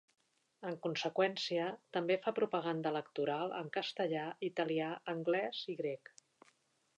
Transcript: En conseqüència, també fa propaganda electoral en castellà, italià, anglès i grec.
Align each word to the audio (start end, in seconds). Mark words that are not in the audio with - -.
En 0.67 0.77
conseqüència, 0.85 1.67
també 1.97 2.17
fa 2.23 2.33
propaganda 2.39 2.93
electoral 2.95 3.53
en 3.59 3.69
castellà, 3.77 4.25
italià, 4.49 4.89
anglès 5.15 5.61
i 5.77 5.77
grec. 5.85 6.13